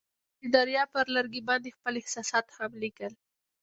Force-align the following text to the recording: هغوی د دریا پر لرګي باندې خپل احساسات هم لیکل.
هغوی 0.33 0.47
د 0.49 0.53
دریا 0.55 0.83
پر 0.93 1.05
لرګي 1.15 1.41
باندې 1.49 1.75
خپل 1.77 1.93
احساسات 2.01 2.45
هم 2.57 2.71
لیکل. 2.83 3.13